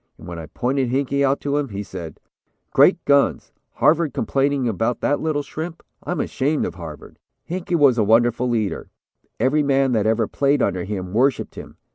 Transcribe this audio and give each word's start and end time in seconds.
And 0.17 0.27
when 0.27 0.39
I 0.39 0.47
pointed 0.47 0.89
Hinkey 0.89 1.23
out 1.23 1.39
to 1.41 1.57
him, 1.59 1.69
he 1.69 1.83
said: 1.83 2.19
"'Great 2.71 3.05
guns, 3.05 3.51
Harvard 3.73 4.15
complaining 4.15 4.67
about 4.67 4.99
that 5.01 5.19
little 5.19 5.43
shrimp, 5.43 5.83
I'm 6.03 6.19
ashamed 6.19 6.65
of 6.65 6.73
Harvard.' 6.73 7.19
"Hinkey 7.47 7.75
was 7.75 7.99
a 7.99 8.03
wonderful 8.03 8.49
leader. 8.49 8.89
Every 9.39 9.61
man 9.61 9.91
that 9.91 10.07
ever 10.07 10.25
played 10.27 10.63
under 10.63 10.85
him 10.85 11.13
worshipped 11.13 11.53
him. 11.53 11.77